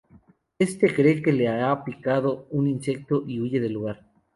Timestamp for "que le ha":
1.21-1.83